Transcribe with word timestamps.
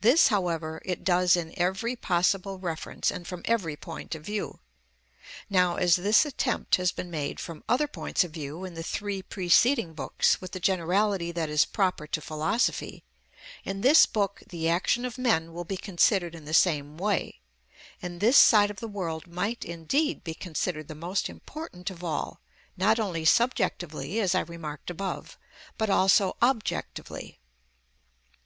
This, 0.00 0.28
however, 0.28 0.80
it 0.86 1.04
does 1.04 1.36
in 1.36 1.52
every 1.58 1.94
possible 1.94 2.58
reference 2.58 3.10
and 3.10 3.26
from 3.28 3.42
every 3.44 3.76
point 3.76 4.14
of 4.14 4.24
view. 4.24 4.60
Now, 5.50 5.76
as 5.76 5.96
this 5.96 6.24
attempt 6.24 6.76
has 6.76 6.92
been 6.92 7.10
made 7.10 7.38
from 7.38 7.62
other 7.68 7.86
points 7.86 8.24
of 8.24 8.30
view 8.30 8.64
in 8.64 8.72
the 8.72 8.82
three 8.82 9.20
preceding 9.20 9.92
books 9.92 10.40
with 10.40 10.52
the 10.52 10.60
generality 10.60 11.30
that 11.32 11.50
is 11.50 11.66
proper 11.66 12.06
to 12.06 12.22
philosophy, 12.22 13.04
in 13.62 13.82
this 13.82 14.06
book 14.06 14.42
the 14.48 14.70
action 14.70 15.04
of 15.04 15.18
men 15.18 15.52
will 15.52 15.66
be 15.66 15.76
considered 15.76 16.34
in 16.34 16.46
the 16.46 16.54
same 16.54 16.96
way; 16.96 17.42
and 18.00 18.18
this 18.18 18.38
side 18.38 18.70
of 18.70 18.78
the 18.80 18.88
world 18.88 19.26
might, 19.26 19.62
indeed, 19.62 20.24
be 20.24 20.32
considered 20.32 20.88
the 20.88 20.94
most 20.94 21.28
important 21.28 21.90
of 21.90 22.02
all, 22.02 22.40
not 22.78 22.98
only 22.98 23.26
subjectively, 23.26 24.20
as 24.20 24.34
I 24.34 24.40
remarked 24.40 24.88
above, 24.88 25.36
but 25.76 25.90
also 25.90 26.38
objectively. 26.40 27.40